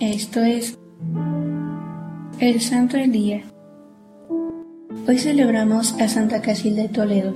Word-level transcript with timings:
Esto 0.00 0.42
es 0.42 0.78
el 2.40 2.60
Santo 2.60 2.96
del 2.96 3.12
Día. 3.12 3.42
Hoy 5.06 5.18
celebramos 5.18 5.94
a 6.00 6.08
Santa 6.08 6.42
Casilda 6.42 6.82
de 6.82 6.88
Toledo. 6.88 7.34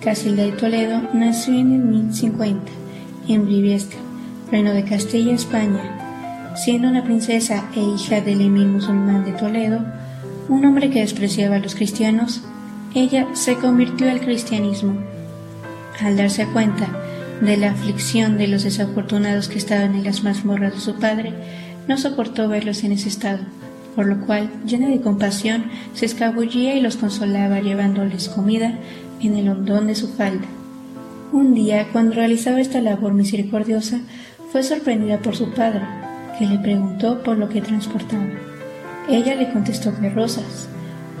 Casilda 0.00 0.42
de 0.42 0.52
Toledo 0.52 1.00
nació 1.12 1.54
en 1.54 1.72
el 1.72 1.80
1050 1.80 2.72
en 3.28 3.46
Briviesca, 3.46 3.96
reino 4.50 4.72
de 4.72 4.84
Castilla, 4.84 5.32
España. 5.32 6.52
Siendo 6.56 6.88
una 6.88 7.04
princesa 7.04 7.64
e 7.74 7.80
hija 7.80 8.20
del 8.20 8.40
emir 8.40 8.66
musulmán 8.66 9.24
de 9.24 9.32
Toledo, 9.32 9.80
un 10.48 10.64
hombre 10.64 10.90
que 10.90 11.00
despreciaba 11.00 11.56
a 11.56 11.60
los 11.60 11.74
cristianos, 11.74 12.42
ella 12.94 13.28
se 13.34 13.56
convirtió 13.56 14.10
al 14.10 14.20
cristianismo. 14.20 14.94
Al 16.00 16.16
darse 16.16 16.46
cuenta 16.46 16.88
de 17.40 17.56
la 17.56 17.72
aflicción 17.72 18.38
de 18.38 18.48
los 18.48 18.62
desafortunados 18.64 19.48
que 19.48 19.58
estaban 19.58 19.94
en 19.94 20.04
las 20.04 20.22
mazmorras 20.22 20.74
de 20.74 20.80
su 20.80 20.96
padre, 20.96 21.32
no 21.88 21.98
soportó 21.98 22.48
verlos 22.48 22.84
en 22.84 22.92
ese 22.92 23.08
estado, 23.08 23.40
por 23.94 24.06
lo 24.06 24.24
cual, 24.24 24.50
llena 24.64 24.88
de 24.88 25.00
compasión, 25.00 25.64
se 25.94 26.06
escabullía 26.06 26.74
y 26.74 26.80
los 26.80 26.96
consolaba 26.96 27.60
llevándoles 27.60 28.28
comida 28.28 28.78
en 29.20 29.36
el 29.36 29.48
hondón 29.48 29.86
de 29.86 29.94
su 29.94 30.08
falda. 30.08 30.46
Un 31.32 31.54
día, 31.54 31.88
cuando 31.92 32.14
realizaba 32.14 32.60
esta 32.60 32.80
labor 32.80 33.14
misericordiosa, 33.14 34.00
fue 34.50 34.62
sorprendida 34.62 35.18
por 35.18 35.36
su 35.36 35.50
padre, 35.52 35.82
que 36.38 36.46
le 36.46 36.58
preguntó 36.58 37.22
por 37.22 37.38
lo 37.38 37.48
que 37.48 37.62
transportaba. 37.62 38.28
Ella 39.08 39.34
le 39.34 39.52
contestó 39.52 39.98
que 39.98 40.10
rosas, 40.10 40.68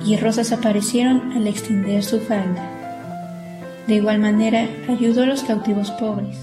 y 0.04 0.16
rosas 0.16 0.52
aparecieron 0.52 1.32
al 1.32 1.46
extender 1.46 2.02
su 2.02 2.20
falda. 2.20 2.68
De 3.86 3.96
igual 3.96 4.18
manera, 4.18 4.68
ayudó 4.88 5.22
a 5.22 5.26
los 5.26 5.42
cautivos 5.42 5.90
pobres. 5.92 6.38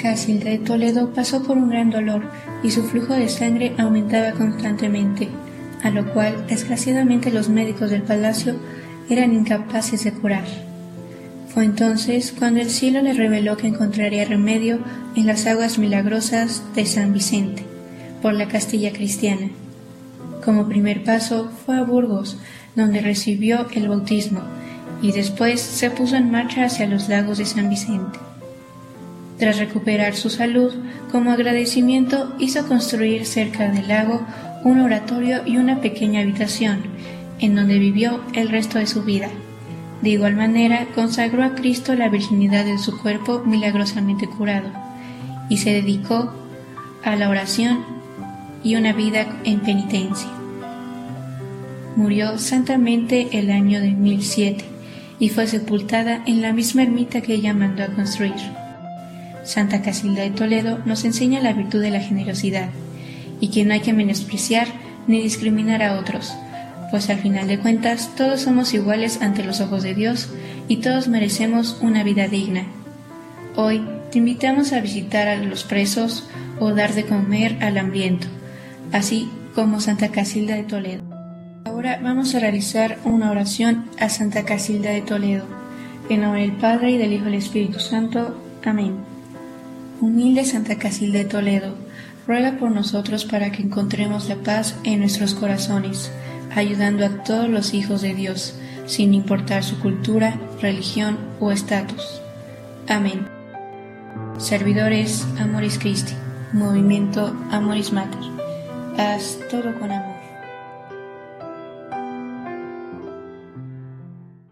Casilda 0.00 0.50
de 0.50 0.58
Toledo 0.58 1.12
pasó 1.12 1.42
por 1.42 1.56
un 1.56 1.70
gran 1.70 1.90
dolor 1.90 2.22
y 2.62 2.70
su 2.70 2.82
flujo 2.84 3.14
de 3.14 3.28
sangre 3.28 3.74
aumentaba 3.78 4.32
constantemente, 4.32 5.28
a 5.82 5.90
lo 5.90 6.12
cual 6.12 6.46
desgraciadamente 6.48 7.30
los 7.30 7.48
médicos 7.48 7.90
del 7.90 8.02
palacio 8.02 8.56
eran 9.08 9.32
incapaces 9.32 10.04
de 10.04 10.12
curar. 10.12 10.44
Fue 11.48 11.64
entonces 11.64 12.34
cuando 12.38 12.60
el 12.60 12.70
cielo 12.70 13.00
le 13.00 13.14
reveló 13.14 13.56
que 13.56 13.68
encontraría 13.68 14.26
remedio 14.26 14.78
en 15.14 15.26
las 15.26 15.46
aguas 15.46 15.78
milagrosas 15.78 16.62
de 16.74 16.84
San 16.84 17.12
Vicente, 17.12 17.64
por 18.20 18.34
la 18.34 18.48
Castilla 18.48 18.92
cristiana. 18.92 19.48
Como 20.44 20.68
primer 20.68 21.02
paso 21.02 21.50
fue 21.64 21.78
a 21.78 21.82
Burgos, 21.82 22.36
donde 22.74 23.00
recibió 23.00 23.66
el 23.74 23.88
bautismo, 23.88 24.42
y 25.00 25.12
después 25.12 25.60
se 25.60 25.90
puso 25.90 26.16
en 26.16 26.30
marcha 26.30 26.64
hacia 26.64 26.86
los 26.86 27.08
lagos 27.08 27.38
de 27.38 27.46
San 27.46 27.70
Vicente. 27.70 28.18
Tras 29.38 29.58
recuperar 29.58 30.14
su 30.14 30.30
salud, 30.30 30.72
como 31.12 31.30
agradecimiento 31.30 32.34
hizo 32.38 32.66
construir 32.66 33.26
cerca 33.26 33.68
del 33.68 33.88
lago 33.88 34.26
un 34.64 34.80
oratorio 34.80 35.42
y 35.46 35.58
una 35.58 35.80
pequeña 35.80 36.22
habitación, 36.22 36.82
en 37.38 37.54
donde 37.54 37.78
vivió 37.78 38.20
el 38.32 38.48
resto 38.48 38.78
de 38.78 38.86
su 38.86 39.02
vida. 39.02 39.28
De 40.02 40.10
igual 40.10 40.36
manera, 40.36 40.86
consagró 40.94 41.44
a 41.44 41.54
Cristo 41.54 41.94
la 41.94 42.08
virginidad 42.08 42.64
de 42.64 42.78
su 42.78 42.98
cuerpo 42.98 43.42
milagrosamente 43.44 44.26
curado, 44.26 44.70
y 45.48 45.58
se 45.58 45.70
dedicó 45.70 46.32
a 47.04 47.14
la 47.16 47.28
oración 47.28 47.84
y 48.64 48.74
una 48.74 48.92
vida 48.92 49.26
en 49.44 49.60
penitencia. 49.60 50.28
Murió 51.94 52.38
santamente 52.38 53.28
el 53.38 53.50
año 53.50 53.80
de 53.80 53.92
1007 53.92 54.64
y 55.18 55.28
fue 55.28 55.46
sepultada 55.46 56.22
en 56.26 56.42
la 56.42 56.52
misma 56.52 56.82
ermita 56.82 57.20
que 57.20 57.34
ella 57.34 57.54
mandó 57.54 57.84
a 57.84 57.86
construir. 57.86 58.34
Santa 59.46 59.80
Casilda 59.80 60.22
de 60.22 60.30
Toledo 60.30 60.80
nos 60.84 61.04
enseña 61.04 61.40
la 61.40 61.52
virtud 61.52 61.80
de 61.80 61.90
la 61.90 62.00
generosidad 62.00 62.68
y 63.40 63.48
que 63.48 63.64
no 63.64 63.74
hay 63.74 63.80
que 63.80 63.92
menospreciar 63.92 64.66
ni 65.06 65.22
discriminar 65.22 65.82
a 65.82 65.98
otros, 65.98 66.34
pues 66.90 67.08
al 67.10 67.18
final 67.18 67.46
de 67.46 67.58
cuentas 67.58 68.10
todos 68.16 68.40
somos 68.40 68.74
iguales 68.74 69.22
ante 69.22 69.44
los 69.44 69.60
ojos 69.60 69.84
de 69.84 69.94
Dios 69.94 70.28
y 70.66 70.78
todos 70.78 71.06
merecemos 71.06 71.78
una 71.80 72.02
vida 72.02 72.26
digna. 72.26 72.64
Hoy 73.54 73.82
te 74.10 74.18
invitamos 74.18 74.72
a 74.72 74.80
visitar 74.80 75.28
a 75.28 75.36
los 75.36 75.62
presos 75.62 76.28
o 76.58 76.72
dar 76.72 76.94
de 76.94 77.04
comer 77.04 77.56
al 77.62 77.78
hambriento, 77.78 78.26
así 78.92 79.28
como 79.54 79.80
Santa 79.80 80.08
Casilda 80.08 80.56
de 80.56 80.64
Toledo. 80.64 81.02
Ahora 81.64 82.00
vamos 82.02 82.34
a 82.34 82.40
realizar 82.40 82.98
una 83.04 83.30
oración 83.30 83.86
a 84.00 84.08
Santa 84.08 84.44
Casilda 84.44 84.90
de 84.90 85.02
Toledo. 85.02 85.44
En 86.08 86.22
nombre 86.22 86.42
del 86.42 86.52
Padre 86.52 86.92
y 86.92 86.98
del 86.98 87.12
Hijo 87.12 87.24
y 87.24 87.30
del 87.30 87.34
Espíritu 87.34 87.80
Santo. 87.80 88.40
Amén. 88.64 89.15
Humilde 90.00 90.44
Santa 90.44 90.76
Casilda 90.76 91.18
de 91.18 91.24
Toledo, 91.24 91.74
ruega 92.26 92.58
por 92.58 92.70
nosotros 92.70 93.24
para 93.24 93.50
que 93.52 93.62
encontremos 93.62 94.28
la 94.28 94.36
paz 94.36 94.76
en 94.84 95.00
nuestros 95.00 95.34
corazones, 95.34 96.10
ayudando 96.54 97.04
a 97.04 97.22
todos 97.24 97.48
los 97.48 97.74
hijos 97.74 98.02
de 98.02 98.14
Dios, 98.14 98.54
sin 98.86 99.14
importar 99.14 99.64
su 99.64 99.78
cultura, 99.78 100.38
religión 100.60 101.18
o 101.40 101.52
estatus. 101.52 102.20
Amén. 102.88 103.26
Servidores 104.38 105.26
Amoris 105.38 105.78
Christi, 105.78 106.12
Movimiento 106.52 107.34
Amoris 107.50 107.92
Mater. 107.92 108.20
Haz 108.98 109.38
todo 109.50 109.74
con 109.78 109.90
amor. 109.90 110.15